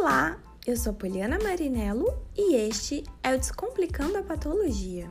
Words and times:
Olá, 0.00 0.38
eu 0.64 0.76
sou 0.76 0.94
Poliana 0.94 1.40
Marinello 1.42 2.06
e 2.36 2.54
este 2.54 3.02
é 3.20 3.34
o 3.34 3.36
Descomplicando 3.36 4.16
a 4.16 4.22
Patologia. 4.22 5.10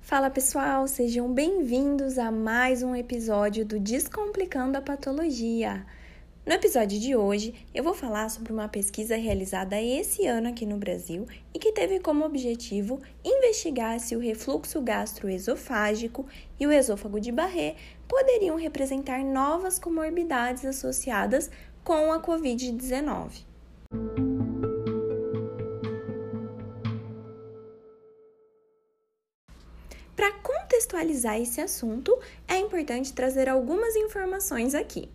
Fala 0.00 0.30
pessoal, 0.30 0.86
sejam 0.86 1.34
bem-vindos 1.34 2.18
a 2.18 2.30
mais 2.30 2.84
um 2.84 2.94
episódio 2.94 3.66
do 3.66 3.80
Descomplicando 3.80 4.78
a 4.78 4.80
Patologia. 4.80 5.84
No 6.44 6.54
episódio 6.54 6.98
de 6.98 7.14
hoje, 7.14 7.54
eu 7.72 7.84
vou 7.84 7.94
falar 7.94 8.28
sobre 8.28 8.52
uma 8.52 8.68
pesquisa 8.68 9.14
realizada 9.14 9.80
esse 9.80 10.26
ano 10.26 10.48
aqui 10.48 10.66
no 10.66 10.76
Brasil 10.76 11.24
e 11.54 11.58
que 11.60 11.70
teve 11.70 12.00
como 12.00 12.24
objetivo 12.24 13.00
investigar 13.24 14.00
se 14.00 14.16
o 14.16 14.18
refluxo 14.18 14.80
gastroesofágico 14.80 16.26
e 16.58 16.66
o 16.66 16.72
esôfago 16.72 17.20
de 17.20 17.30
Barré 17.30 17.76
poderiam 18.08 18.56
representar 18.56 19.22
novas 19.22 19.78
comorbidades 19.78 20.64
associadas 20.64 21.48
com 21.84 22.12
a 22.12 22.20
Covid-19. 22.20 23.44
Para 30.16 30.32
contextualizar 30.42 31.40
esse 31.40 31.60
assunto, 31.60 32.18
é 32.48 32.58
importante 32.58 33.12
trazer 33.12 33.48
algumas 33.48 33.94
informações 33.94 34.74
aqui. 34.74 35.08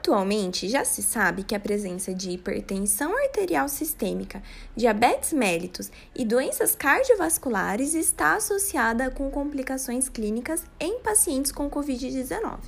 Atualmente, 0.00 0.66
já 0.66 0.82
se 0.82 1.02
sabe 1.02 1.42
que 1.42 1.54
a 1.54 1.60
presença 1.60 2.14
de 2.14 2.30
hipertensão 2.30 3.14
arterial 3.18 3.68
sistêmica, 3.68 4.42
diabetes 4.74 5.30
mellitus 5.30 5.92
e 6.16 6.24
doenças 6.24 6.74
cardiovasculares 6.74 7.92
está 7.92 8.36
associada 8.36 9.10
com 9.10 9.30
complicações 9.30 10.08
clínicas 10.08 10.64
em 10.80 11.00
pacientes 11.00 11.52
com 11.52 11.68
Covid-19. 11.68 12.60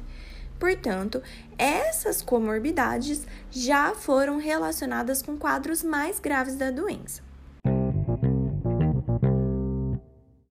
Portanto, 0.61 1.23
essas 1.57 2.21
comorbidades 2.21 3.27
já 3.51 3.95
foram 3.95 4.37
relacionadas 4.37 5.23
com 5.23 5.35
quadros 5.35 5.83
mais 5.83 6.21
graves 6.21 6.55
da 6.57 6.71
doença. 6.71 7.23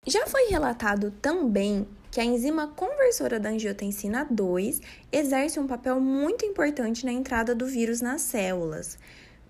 Já 0.07 0.25
foi 0.25 0.47
relatado 0.49 1.11
também 1.21 1.87
que 2.13 2.21
a 2.21 2.23
enzima 2.23 2.67
conversora 2.67 3.39
da 3.39 3.49
angiotensina 3.49 4.23
2 4.29 4.81
exerce 5.11 5.59
um 5.59 5.65
papel 5.65 5.99
muito 5.99 6.45
importante 6.45 7.07
na 7.07 7.11
entrada 7.11 7.55
do 7.55 7.65
vírus 7.65 8.01
nas 8.01 8.21
células. 8.21 8.99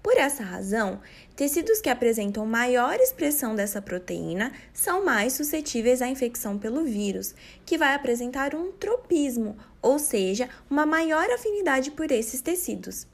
Por 0.02 0.16
essa 0.16 0.44
razão, 0.44 1.02
tecidos 1.36 1.81
que 1.81 1.89
apresentam 1.89 2.45
maior 2.45 2.95
expressão 2.95 3.53
dessa 3.53 3.81
proteína 3.81 4.53
são 4.72 5.03
mais 5.03 5.34
suscetíveis 5.34 6.02
à 6.02 6.08
infecção 6.08 6.58
pelo 6.58 6.86
vírus, 6.86 7.36
que 7.66 7.78
vai 7.78 7.94
apresentar 7.94 8.56
um 8.56 8.72
tropismo, 8.72 9.58
ou 9.81 10.00
seja, 10.00 10.47
uma 10.69 10.86
maior 10.86 11.30
afinidade 11.31 11.91
por 11.91 12.09
esses 12.11 12.39
tecidos. 12.39 13.06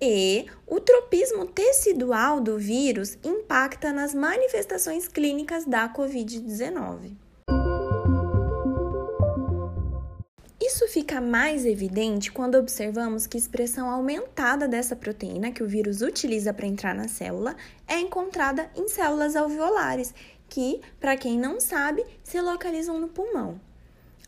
E 0.00 0.46
o 0.64 0.78
tropismo 0.78 1.44
tecidual 1.44 2.40
do 2.40 2.56
vírus 2.56 3.18
impacta 3.24 3.92
nas 3.92 4.14
manifestações 4.14 5.08
clínicas 5.08 5.64
da 5.64 5.92
Covid-19. 5.92 7.25
Fica 10.96 11.20
mais 11.20 11.66
evidente 11.66 12.32
quando 12.32 12.54
observamos 12.54 13.26
que 13.26 13.36
a 13.36 13.38
expressão 13.38 13.90
aumentada 13.90 14.66
dessa 14.66 14.96
proteína 14.96 15.52
que 15.52 15.62
o 15.62 15.68
vírus 15.68 16.00
utiliza 16.00 16.54
para 16.54 16.66
entrar 16.66 16.94
na 16.94 17.06
célula 17.06 17.54
é 17.86 18.00
encontrada 18.00 18.70
em 18.74 18.88
células 18.88 19.36
alveolares, 19.36 20.14
que, 20.48 20.80
para 20.98 21.14
quem 21.14 21.38
não 21.38 21.60
sabe, 21.60 22.02
se 22.24 22.40
localizam 22.40 22.98
no 22.98 23.08
pulmão. 23.08 23.60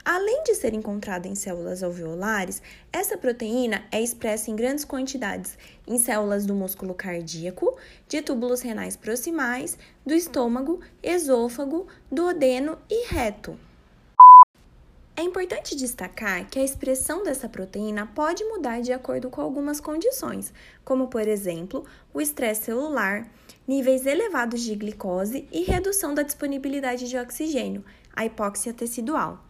Além 0.04 0.42
de 0.42 0.54
ser 0.54 0.74
encontrada 0.74 1.26
em 1.26 1.34
células 1.34 1.82
alveolares, 1.82 2.60
essa 2.92 3.16
proteína 3.16 3.86
é 3.90 4.02
expressa 4.02 4.50
em 4.50 4.54
grandes 4.54 4.84
quantidades 4.84 5.56
em 5.86 5.96
células 5.96 6.44
do 6.44 6.54
músculo 6.54 6.92
cardíaco, 6.92 7.78
de 8.06 8.20
túbulos 8.20 8.60
renais 8.60 8.94
proximais, 8.94 9.78
do 10.04 10.12
estômago, 10.12 10.80
esôfago, 11.02 11.86
duodeno 12.12 12.76
e 12.90 13.06
reto. 13.06 13.58
É 15.18 15.20
importante 15.20 15.74
destacar 15.74 16.48
que 16.48 16.60
a 16.60 16.64
expressão 16.64 17.24
dessa 17.24 17.48
proteína 17.48 18.06
pode 18.06 18.44
mudar 18.44 18.80
de 18.80 18.92
acordo 18.92 19.28
com 19.28 19.40
algumas 19.40 19.80
condições, 19.80 20.52
como 20.84 21.08
por 21.08 21.26
exemplo, 21.26 21.84
o 22.14 22.20
estresse 22.20 22.66
celular, 22.66 23.28
níveis 23.66 24.06
elevados 24.06 24.60
de 24.60 24.76
glicose 24.76 25.48
e 25.50 25.64
redução 25.64 26.14
da 26.14 26.22
disponibilidade 26.22 27.08
de 27.08 27.18
oxigênio, 27.18 27.84
a 28.14 28.26
hipóxia 28.26 28.72
tecidual. 28.72 29.44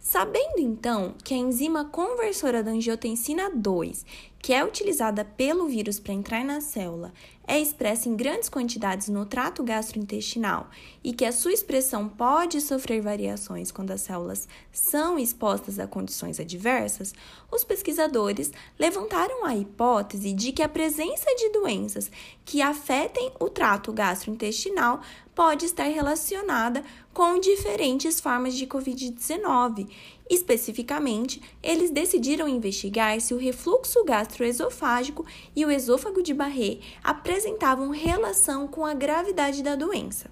Sabendo 0.00 0.58
então 0.58 1.14
que 1.22 1.34
a 1.34 1.36
enzima 1.36 1.84
conversora 1.84 2.62
da 2.62 2.70
angiotensina 2.70 3.50
2, 3.50 4.06
que 4.48 4.54
é 4.54 4.64
utilizada 4.64 5.26
pelo 5.26 5.68
vírus 5.68 6.00
para 6.00 6.14
entrar 6.14 6.42
na 6.42 6.62
célula, 6.62 7.12
é 7.46 7.60
expressa 7.60 8.08
em 8.08 8.16
grandes 8.16 8.48
quantidades 8.48 9.10
no 9.10 9.26
trato 9.26 9.62
gastrointestinal 9.62 10.70
e 11.04 11.12
que 11.12 11.26
a 11.26 11.32
sua 11.32 11.52
expressão 11.52 12.08
pode 12.08 12.58
sofrer 12.62 13.02
variações 13.02 13.70
quando 13.70 13.90
as 13.90 14.00
células 14.00 14.48
são 14.72 15.18
expostas 15.18 15.78
a 15.78 15.86
condições 15.86 16.40
adversas, 16.40 17.12
os 17.52 17.62
pesquisadores 17.62 18.50
levantaram 18.78 19.44
a 19.44 19.54
hipótese 19.54 20.32
de 20.32 20.50
que 20.50 20.62
a 20.62 20.68
presença 20.68 21.26
de 21.36 21.50
doenças 21.50 22.10
que 22.42 22.62
afetem 22.62 23.30
o 23.38 23.50
trato 23.50 23.92
gastrointestinal 23.92 25.02
pode 25.34 25.66
estar 25.66 25.84
relacionada 25.84 26.82
com 27.14 27.38
diferentes 27.38 28.18
formas 28.18 28.54
de 28.54 28.66
Covid-19. 28.66 29.88
Especificamente, 30.30 31.40
eles 31.62 31.90
decidiram 31.90 32.46
investigar 32.46 33.18
se 33.20 33.32
o 33.32 33.38
refluxo 33.38 34.04
gastroesofágico 34.04 35.24
e 35.56 35.64
o 35.64 35.70
esôfago 35.70 36.22
de 36.22 36.34
Barré 36.34 36.78
apresentavam 37.02 37.90
relação 37.90 38.68
com 38.68 38.84
a 38.84 38.92
gravidade 38.92 39.62
da 39.62 39.74
doença. 39.74 40.30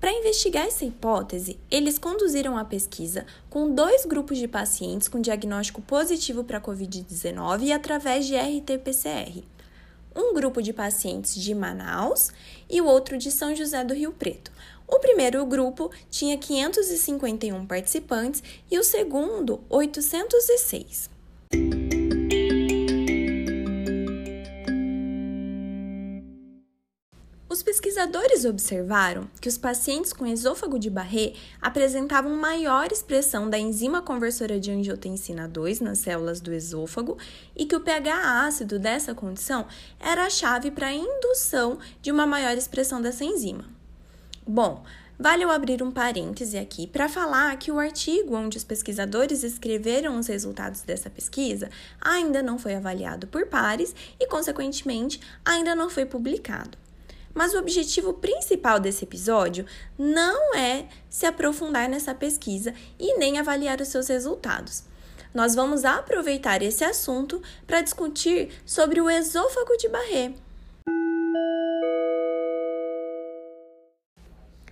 Para 0.00 0.12
investigar 0.12 0.66
essa 0.66 0.84
hipótese, 0.84 1.58
eles 1.70 1.98
conduziram 1.98 2.56
a 2.56 2.64
pesquisa 2.64 3.26
com 3.50 3.72
dois 3.72 4.06
grupos 4.06 4.38
de 4.38 4.48
pacientes 4.48 5.08
com 5.08 5.20
diagnóstico 5.20 5.82
positivo 5.82 6.42
para 6.42 6.60
Covid-19 6.60 7.64
e 7.64 7.72
através 7.72 8.26
de 8.26 8.34
RT-PCR. 8.34 9.44
Um 10.14 10.34
grupo 10.34 10.60
de 10.62 10.72
pacientes 10.72 11.34
de 11.34 11.54
Manaus 11.54 12.30
e 12.68 12.80
o 12.80 12.86
outro 12.86 13.16
de 13.16 13.30
São 13.30 13.54
José 13.54 13.84
do 13.84 13.94
Rio 13.94 14.12
Preto. 14.12 14.50
O 14.86 14.98
primeiro 14.98 15.44
grupo 15.46 15.90
tinha 16.10 16.36
551 16.36 17.64
participantes 17.66 18.42
e 18.70 18.78
o 18.78 18.82
segundo, 18.82 19.60
806. 19.68 21.08
Os 27.50 27.64
pesquisadores 27.64 28.44
observaram 28.44 29.28
que 29.40 29.48
os 29.48 29.58
pacientes 29.58 30.12
com 30.12 30.24
esôfago 30.24 30.78
de 30.78 30.88
Barré 30.88 31.32
apresentavam 31.60 32.36
maior 32.36 32.92
expressão 32.92 33.50
da 33.50 33.58
enzima 33.58 34.00
conversora 34.00 34.60
de 34.60 34.70
angiotensina 34.70 35.48
2 35.48 35.80
nas 35.80 35.98
células 35.98 36.40
do 36.40 36.52
esôfago 36.52 37.18
e 37.56 37.66
que 37.66 37.74
o 37.74 37.80
pH 37.80 38.46
ácido 38.46 38.78
dessa 38.78 39.16
condição 39.16 39.66
era 39.98 40.26
a 40.26 40.30
chave 40.30 40.70
para 40.70 40.86
a 40.86 40.94
indução 40.94 41.80
de 42.00 42.12
uma 42.12 42.24
maior 42.24 42.56
expressão 42.56 43.02
dessa 43.02 43.24
enzima. 43.24 43.64
Bom, 44.46 44.84
Vale 45.18 45.42
eu 45.42 45.50
abrir 45.50 45.82
um 45.82 45.90
parêntese 45.90 46.56
aqui 46.56 46.86
para 46.86 47.06
falar 47.06 47.54
que 47.58 47.70
o 47.70 47.78
artigo 47.78 48.34
onde 48.34 48.56
os 48.56 48.64
pesquisadores 48.64 49.42
escreveram 49.42 50.18
os 50.18 50.28
resultados 50.28 50.80
dessa 50.80 51.10
pesquisa 51.10 51.68
ainda 52.00 52.42
não 52.42 52.58
foi 52.58 52.74
avaliado 52.74 53.26
por 53.26 53.44
pares 53.44 53.94
e, 54.18 54.26
consequentemente, 54.26 55.20
ainda 55.44 55.74
não 55.74 55.90
foi 55.90 56.06
publicado. 56.06 56.78
Mas 57.34 57.54
o 57.54 57.58
objetivo 57.58 58.14
principal 58.14 58.80
desse 58.80 59.04
episódio 59.04 59.64
não 59.98 60.54
é 60.54 60.86
se 61.08 61.26
aprofundar 61.26 61.88
nessa 61.88 62.14
pesquisa 62.14 62.74
e 62.98 63.16
nem 63.18 63.38
avaliar 63.38 63.80
os 63.80 63.88
seus 63.88 64.08
resultados. 64.08 64.84
Nós 65.32 65.54
vamos 65.54 65.84
aproveitar 65.84 66.60
esse 66.60 66.82
assunto 66.82 67.40
para 67.66 67.82
discutir 67.82 68.50
sobre 68.66 69.00
o 69.00 69.08
esôfago 69.08 69.76
de 69.76 69.88
Barré. 69.88 70.32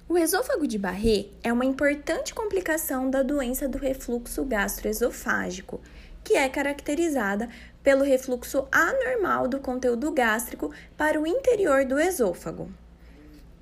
O 0.09 0.17
esôfago 0.17 0.67
de 0.67 0.79
Barré 0.79 1.27
é 1.45 1.53
uma 1.53 1.67
importante 1.67 2.35
complicação 2.35 3.11
da 3.11 3.23
doença 3.23 3.69
do 3.69 3.77
refluxo 3.79 4.43
gastroesofágico, 4.43 5.81
que 6.29 6.37
é 6.37 6.47
caracterizada 6.47 7.49
pelo 7.83 8.05
refluxo 8.05 8.69
anormal 8.71 9.49
do 9.49 9.61
conteúdo 9.61 10.13
gástrico 10.13 10.71
para 10.95 11.19
o 11.19 11.27
interior 11.27 11.87
do 11.87 11.99
esôfago. 11.99 12.71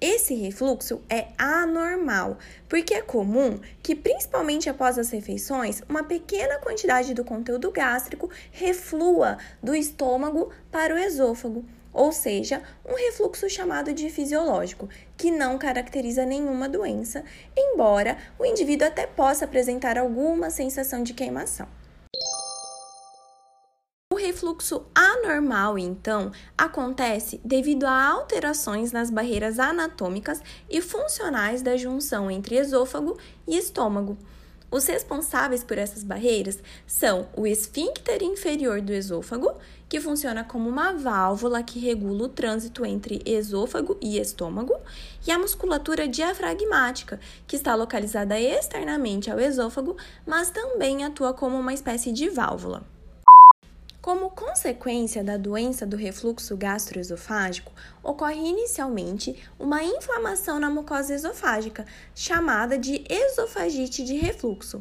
Esse 0.01 0.35
refluxo 0.35 1.01
é 1.09 1.29
anormal, 1.39 2.39
porque 2.69 2.93
é 2.93 3.01
comum 3.01 3.61
que, 3.81 3.95
principalmente 3.95 4.69
após 4.69 4.99
as 4.99 5.11
refeições, 5.11 5.81
uma 5.89 6.03
pequena 6.03 6.59
quantidade 6.59 7.15
do 7.15 7.25
conteúdo 7.25 7.71
gástrico 7.71 8.29
reflua 8.51 9.39
do 9.63 9.73
estômago 9.73 10.51
para 10.69 10.93
o 10.93 10.99
esôfago, 10.99 11.65
ou 11.93 12.11
seja, 12.11 12.61
um 12.85 12.97
refluxo 12.97 13.49
chamado 13.49 13.93
de 13.93 14.11
fisiológico, 14.11 14.89
que 15.17 15.31
não 15.31 15.57
caracteriza 15.57 16.27
nenhuma 16.27 16.69
doença, 16.69 17.23
embora 17.57 18.19
o 18.37 18.45
indivíduo 18.45 18.89
até 18.89 19.07
possa 19.07 19.45
apresentar 19.45 19.97
alguma 19.97 20.51
sensação 20.51 21.05
de 21.05 21.15
queimação. 21.15 21.69
O 24.57 24.59
refluxo 24.59 24.87
anormal, 24.95 25.79
então, 25.79 26.33
acontece 26.57 27.39
devido 27.45 27.85
a 27.85 28.09
alterações 28.09 28.91
nas 28.91 29.11
barreiras 29.11 29.59
anatômicas 29.59 30.41
e 30.71 30.81
funcionais 30.81 31.61
da 31.61 31.77
junção 31.77 32.31
entre 32.31 32.57
esôfago 32.57 33.19
e 33.47 33.55
estômago. 33.55 34.17
Os 34.71 34.87
responsáveis 34.87 35.63
por 35.63 35.77
essas 35.77 36.03
barreiras 36.03 36.59
são 36.87 37.29
o 37.37 37.47
esfíncter 37.47 38.23
inferior 38.23 38.81
do 38.81 38.95
esôfago, 38.95 39.53
que 39.91 40.01
funciona 40.01 40.43
como 40.43 40.71
uma 40.71 40.95
válvula 40.95 41.63
que 41.63 41.79
regula 41.79 42.25
o 42.25 42.29
trânsito 42.31 42.87
entre 42.87 43.21
esôfago 43.27 43.99
e 44.01 44.19
estômago, 44.19 44.75
e 45.27 45.31
a 45.31 45.39
musculatura 45.39 46.09
diafragmática, 46.09 47.21
que 47.47 47.57
está 47.57 47.75
localizada 47.75 48.41
externamente 48.41 49.31
ao 49.31 49.39
esôfago, 49.39 49.99
mas 50.25 50.49
também 50.49 51.05
atua 51.05 51.35
como 51.35 51.59
uma 51.59 51.75
espécie 51.75 52.11
de 52.11 52.31
válvula. 52.31 52.96
Como 54.07 54.31
consequência 54.31 55.25
da 55.25 55.37
doença 55.37 55.85
do 55.85 55.97
refluxo 55.97 56.57
gastroesofágico, 56.57 57.73
ocorre 58.05 58.37
inicialmente 58.37 59.37
uma 59.59 59.83
inflamação 59.83 60.61
na 60.61 60.71
mucosa 60.71 61.13
esofágica, 61.13 61.85
chamada 62.15 62.79
de 62.79 63.05
esofagite 63.11 64.05
de 64.05 64.15
refluxo. 64.15 64.81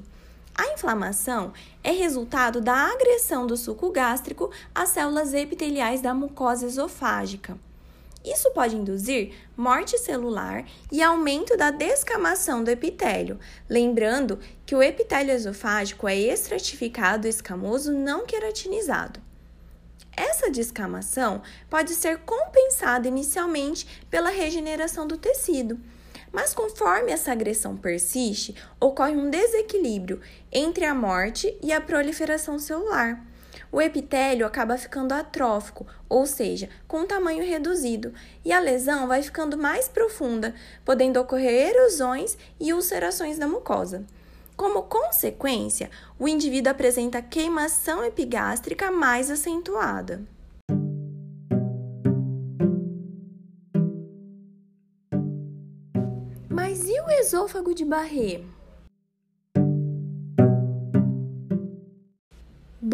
A 0.53 0.71
inflamação 0.73 1.53
é 1.83 1.89
resultado 1.89 2.61
da 2.61 2.75
agressão 2.91 3.47
do 3.47 3.57
suco 3.57 3.89
gástrico 3.89 4.51
às 4.75 4.89
células 4.89 5.33
epiteliais 5.33 6.01
da 6.01 6.13
mucosa 6.13 6.67
esofágica. 6.67 7.57
Isso 8.25 8.49
pode 8.51 8.75
induzir 8.75 9.33
morte 9.55 9.99
celular 9.99 10.65
e 10.91 11.03
aumento 11.03 11.55
da 11.55 11.69
descamação 11.69 12.63
do 12.63 12.71
epitélio, 12.71 13.39
lembrando 13.69 14.39
que 14.65 14.75
o 14.75 14.81
epitélio 14.81 15.31
esofágico 15.31 16.07
é 16.07 16.17
estratificado 16.17 17.27
escamoso 17.27 17.93
não 17.93 18.25
queratinizado. 18.25 19.21
Essa 20.17 20.49
descamação 20.49 21.43
pode 21.69 21.93
ser 21.93 22.19
compensada 22.19 23.07
inicialmente 23.07 23.85
pela 24.09 24.29
regeneração 24.29 25.05
do 25.05 25.17
tecido, 25.17 25.79
mas 26.31 26.51
conforme 26.51 27.11
essa 27.11 27.31
agressão 27.31 27.77
persiste, 27.77 28.55
ocorre 28.79 29.15
um 29.15 29.29
desequilíbrio 29.29 30.19
entre 30.51 30.83
a 30.85 30.95
morte 30.95 31.55
e 31.61 31.71
a 31.71 31.79
proliferação 31.79 32.57
celular 32.57 33.23
o 33.71 33.81
epitélio 33.81 34.45
acaba 34.45 34.77
ficando 34.77 35.13
atrófico, 35.13 35.85
ou 36.07 36.25
seja, 36.25 36.69
com 36.87 37.01
um 37.01 37.07
tamanho 37.07 37.43
reduzido, 37.43 38.13
e 38.43 38.51
a 38.51 38.59
lesão 38.59 39.07
vai 39.07 39.21
ficando 39.21 39.57
mais 39.57 39.87
profunda, 39.87 40.53
podendo 40.83 41.19
ocorrer 41.19 41.69
erosões 41.69 42.37
e 42.59 42.73
ulcerações 42.73 43.37
da 43.37 43.47
mucosa. 43.47 44.05
Como 44.55 44.83
consequência, 44.83 45.89
o 46.17 46.27
indivíduo 46.27 46.71
apresenta 46.71 47.21
queimação 47.21 48.03
epigástrica 48.03 48.89
mais 48.89 49.29
acentuada. 49.29 50.21
Mas 56.49 56.87
e 56.87 57.01
o 57.01 57.09
esôfago 57.09 57.75
de 57.75 57.83
Barré? 57.83 58.41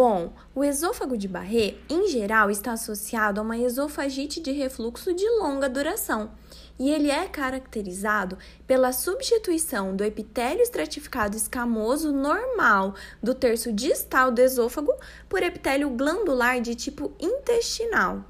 Bom, 0.03 0.33
o 0.55 0.63
esôfago 0.63 1.15
de 1.15 1.27
Barré, 1.27 1.75
em 1.87 2.07
geral, 2.07 2.49
está 2.49 2.71
associado 2.71 3.39
a 3.39 3.43
uma 3.43 3.55
esofagite 3.55 4.41
de 4.41 4.51
refluxo 4.51 5.13
de 5.13 5.29
longa 5.37 5.69
duração, 5.69 6.31
e 6.79 6.89
ele 6.89 7.11
é 7.11 7.27
caracterizado 7.27 8.35
pela 8.65 8.93
substituição 8.93 9.95
do 9.95 10.03
epitélio 10.03 10.63
estratificado 10.63 11.37
escamoso 11.37 12.11
normal 12.11 12.95
do 13.21 13.35
terço 13.35 13.71
distal 13.71 14.31
do 14.31 14.41
esôfago 14.41 14.91
por 15.29 15.43
epitélio 15.43 15.91
glandular 15.91 16.59
de 16.61 16.73
tipo 16.73 17.13
intestinal. 17.19 18.25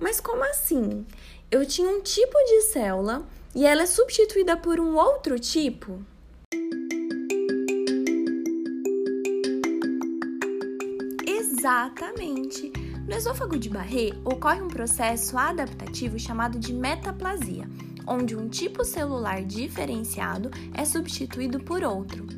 Mas 0.00 0.20
como 0.20 0.44
assim? 0.44 1.04
Eu 1.50 1.66
tinha 1.66 1.88
um 1.88 2.00
tipo 2.02 2.38
de 2.44 2.62
célula 2.62 3.26
e 3.52 3.66
ela 3.66 3.82
é 3.82 3.86
substituída 3.86 4.56
por 4.56 4.78
um 4.78 4.94
outro 4.94 5.40
tipo? 5.40 5.98
Exatamente! 11.58 12.72
No 13.04 13.16
esôfago 13.16 13.58
de 13.58 13.68
Barré 13.68 14.12
ocorre 14.24 14.62
um 14.62 14.68
processo 14.68 15.36
adaptativo 15.36 16.16
chamado 16.16 16.56
de 16.56 16.72
metaplasia, 16.72 17.68
onde 18.06 18.36
um 18.36 18.48
tipo 18.48 18.84
celular 18.84 19.42
diferenciado 19.42 20.52
é 20.72 20.84
substituído 20.84 21.58
por 21.58 21.82
outro. 21.82 22.28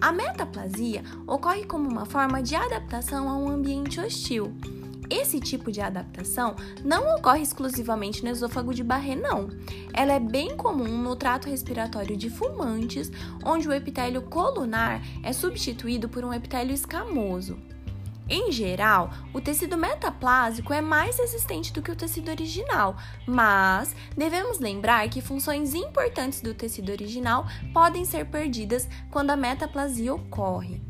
A 0.00 0.10
metaplasia 0.10 1.04
ocorre 1.28 1.64
como 1.64 1.88
uma 1.88 2.06
forma 2.06 2.42
de 2.42 2.56
adaptação 2.56 3.28
a 3.28 3.38
um 3.38 3.48
ambiente 3.48 4.00
hostil. 4.00 4.52
Esse 5.08 5.38
tipo 5.38 5.70
de 5.70 5.80
adaptação 5.80 6.56
não 6.84 7.14
ocorre 7.14 7.42
exclusivamente 7.42 8.24
no 8.24 8.30
esôfago 8.30 8.74
de 8.74 8.82
Barré, 8.82 9.14
não. 9.14 9.48
Ela 9.92 10.14
é 10.14 10.20
bem 10.20 10.56
comum 10.56 10.88
no 10.88 11.14
trato 11.14 11.48
respiratório 11.48 12.16
de 12.16 12.28
fumantes, 12.28 13.12
onde 13.44 13.68
o 13.68 13.72
epitélio 13.72 14.22
colunar 14.22 15.00
é 15.22 15.32
substituído 15.32 16.08
por 16.08 16.24
um 16.24 16.34
epitélio 16.34 16.74
escamoso. 16.74 17.56
Em 18.28 18.50
geral, 18.50 19.10
o 19.32 19.40
tecido 19.40 19.76
metaplásico 19.76 20.72
é 20.72 20.80
mais 20.80 21.18
resistente 21.18 21.72
do 21.72 21.80
que 21.80 21.92
o 21.92 21.96
tecido 21.96 22.28
original, 22.30 22.96
mas 23.26 23.94
devemos 24.16 24.58
lembrar 24.58 25.08
que 25.08 25.20
funções 25.20 25.74
importantes 25.74 26.40
do 26.40 26.52
tecido 26.52 26.90
original 26.90 27.46
podem 27.72 28.04
ser 28.04 28.26
perdidas 28.26 28.88
quando 29.10 29.30
a 29.30 29.36
metaplasia 29.36 30.12
ocorre. 30.12 30.85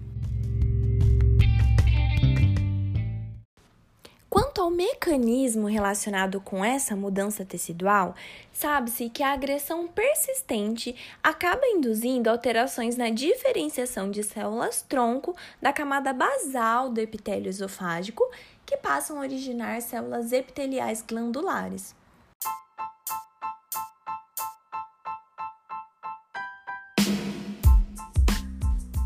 Ao 4.67 4.71
mecanismo 4.71 5.69
relacionado 5.69 6.41
com 6.41 6.65
essa 6.65 6.97
mudança 6.97 7.45
tecidual, 7.45 8.17
sabe-se 8.53 9.09
que 9.09 9.23
a 9.23 9.33
agressão 9.33 9.87
persistente 9.87 10.97
acaba 11.23 11.65
induzindo 11.69 12.29
alterações 12.29 12.97
na 12.97 13.09
diferenciação 13.09 14.11
de 14.11 14.25
células 14.25 14.83
tronco 14.83 15.37
da 15.63 15.73
camada 15.73 16.13
basal 16.13 16.91
do 16.91 17.01
epitélio 17.01 17.49
esofágico, 17.49 18.29
que 18.67 18.77
passam 18.77 19.19
a 19.19 19.21
originar 19.21 19.81
células 19.83 20.33
epiteliais 20.33 21.01
glandulares. 21.01 21.95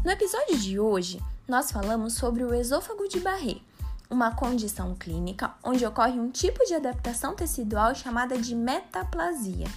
No 0.02 0.11
episódio 0.11 0.56
de 0.56 0.80
hoje, 0.80 1.20
nós 1.46 1.70
falamos 1.70 2.14
sobre 2.14 2.44
o 2.44 2.54
esôfago 2.54 3.06
de 3.06 3.20
Barré 3.20 3.61
uma 4.10 4.34
condição 4.34 4.94
clínica 4.94 5.54
onde 5.62 5.86
ocorre 5.86 6.18
um 6.18 6.30
tipo 6.30 6.64
de 6.66 6.74
adaptação 6.74 7.34
tecidual 7.34 7.94
chamada 7.94 8.36
de 8.36 8.54
metaplasia. 8.54 9.68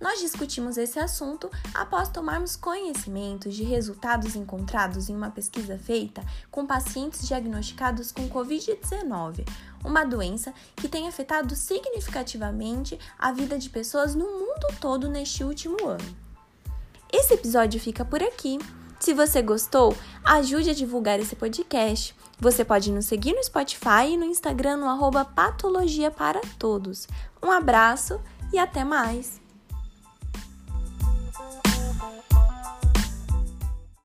Nós 0.00 0.20
discutimos 0.20 0.76
esse 0.76 1.00
assunto 1.00 1.50
após 1.74 2.08
tomarmos 2.08 2.54
conhecimento 2.54 3.48
de 3.48 3.64
resultados 3.64 4.36
encontrados 4.36 5.08
em 5.08 5.16
uma 5.16 5.30
pesquisa 5.30 5.76
feita 5.76 6.22
com 6.52 6.64
pacientes 6.64 7.26
diagnosticados 7.26 8.12
com 8.12 8.28
Covid-19, 8.28 9.44
uma 9.84 10.04
doença 10.04 10.54
que 10.76 10.88
tem 10.88 11.08
afetado 11.08 11.56
significativamente 11.56 12.96
a 13.18 13.32
vida 13.32 13.58
de 13.58 13.68
pessoas 13.68 14.14
no 14.14 14.26
mundo 14.26 14.68
todo 14.80 15.08
neste 15.08 15.42
último 15.42 15.84
ano. 15.84 16.16
Esse 17.12 17.34
episódio 17.34 17.80
fica 17.80 18.04
por 18.04 18.22
aqui. 18.22 18.58
Se 18.98 19.14
você 19.14 19.40
gostou, 19.40 19.96
ajude 20.24 20.70
a 20.70 20.74
divulgar 20.74 21.20
esse 21.20 21.36
podcast. 21.36 22.14
Você 22.40 22.64
pode 22.64 22.90
nos 22.92 23.06
seguir 23.06 23.32
no 23.32 23.42
Spotify 23.42 24.10
e 24.10 24.16
no 24.16 24.24
Instagram 24.24 24.78
no 24.78 24.88
arroba 24.88 25.24
Patologia 25.24 26.10
para 26.10 26.40
Todos. 26.58 27.06
Um 27.42 27.50
abraço 27.50 28.20
e 28.52 28.58
até 28.58 28.84
mais! 28.84 29.47